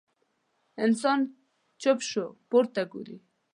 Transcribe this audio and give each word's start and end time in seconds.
انسان 0.85 1.19
چوپ 1.81 1.99
شو، 2.09 2.25
پورته 2.49 2.81
ګوري. 2.91 3.17